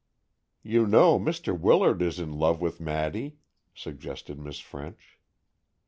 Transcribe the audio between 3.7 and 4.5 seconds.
suggested